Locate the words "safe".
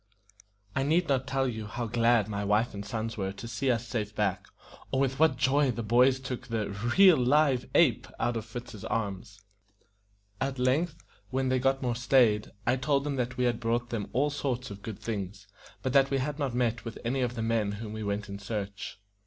3.87-4.15